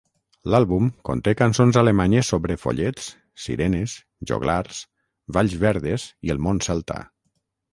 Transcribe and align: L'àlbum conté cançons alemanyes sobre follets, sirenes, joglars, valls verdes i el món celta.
L'àlbum 0.51 0.85
conté 1.09 1.33
cançons 1.41 1.77
alemanyes 1.81 2.31
sobre 2.33 2.57
follets, 2.63 3.09
sirenes, 3.43 3.95
joglars, 4.33 4.81
valls 5.39 5.57
verdes 5.69 6.09
i 6.29 6.35
el 6.37 6.43
món 6.49 6.65
celta. 6.71 6.99